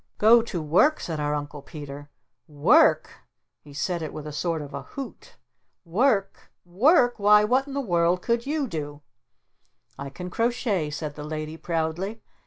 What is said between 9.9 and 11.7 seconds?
"I can crochet," said the Lady